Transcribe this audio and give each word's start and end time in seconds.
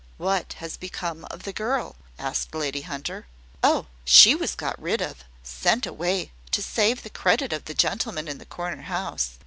"What 0.17 0.53
has 0.53 0.77
become 0.77 1.25
of 1.29 1.43
the 1.43 1.53
girl?" 1.53 1.95
asked 2.17 2.55
Lady 2.55 2.81
Hunter. 2.81 3.27
"Oh, 3.61 3.85
she 4.03 4.33
was 4.33 4.55
got 4.55 4.81
rid 4.81 4.99
of 4.99 5.23
sent 5.43 5.85
away 5.85 6.31
to 6.53 6.63
save 6.63 7.03
the 7.03 7.09
credit 7.11 7.53
of 7.53 7.65
the 7.65 7.75
gentleman 7.75 8.27
in 8.27 8.39
the 8.39 8.45
corner 8.45 8.81
house. 8.81 9.37